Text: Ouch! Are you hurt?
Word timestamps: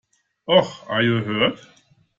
Ouch! 0.49 0.79
Are 0.87 1.03
you 1.03 1.23
hurt? 1.23 1.59